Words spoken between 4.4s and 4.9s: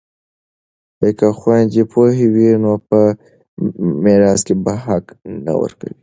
کې به